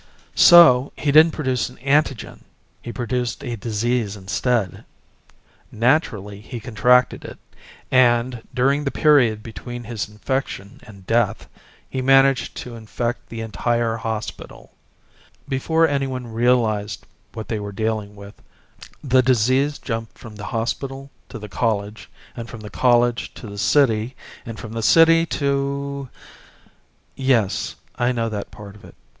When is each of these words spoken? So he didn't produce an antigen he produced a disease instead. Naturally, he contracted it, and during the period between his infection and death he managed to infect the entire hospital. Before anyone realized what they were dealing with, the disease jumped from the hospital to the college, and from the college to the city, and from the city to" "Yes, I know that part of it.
So 0.33 0.91
he 0.97 1.11
didn't 1.11 1.33
produce 1.33 1.69
an 1.69 1.75
antigen 1.77 2.39
he 2.81 2.91
produced 2.91 3.43
a 3.43 3.55
disease 3.55 4.15
instead. 4.15 4.83
Naturally, 5.71 6.41
he 6.41 6.59
contracted 6.59 7.23
it, 7.23 7.37
and 7.91 8.41
during 8.51 8.83
the 8.83 8.89
period 8.89 9.43
between 9.43 9.83
his 9.83 10.09
infection 10.09 10.79
and 10.87 11.05
death 11.05 11.47
he 11.87 12.01
managed 12.01 12.55
to 12.57 12.75
infect 12.75 13.29
the 13.29 13.41
entire 13.41 13.97
hospital. 13.97 14.71
Before 15.47 15.87
anyone 15.87 16.25
realized 16.33 17.05
what 17.33 17.47
they 17.47 17.59
were 17.59 17.71
dealing 17.71 18.15
with, 18.15 18.41
the 19.03 19.21
disease 19.21 19.77
jumped 19.77 20.17
from 20.17 20.35
the 20.35 20.45
hospital 20.45 21.11
to 21.29 21.37
the 21.37 21.47
college, 21.47 22.09
and 22.35 22.49
from 22.49 22.61
the 22.61 22.71
college 22.71 23.35
to 23.35 23.45
the 23.45 23.59
city, 23.59 24.15
and 24.47 24.57
from 24.59 24.71
the 24.71 24.81
city 24.81 25.27
to" 25.27 26.09
"Yes, 27.15 27.75
I 27.97 28.11
know 28.11 28.29
that 28.29 28.49
part 28.49 28.75
of 28.75 28.83
it. 28.83 28.95